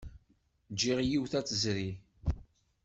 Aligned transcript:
Jjiɣ 0.71 0.99
yiwet 1.03 1.33
ad 1.39 1.45
tezri. 1.47 1.89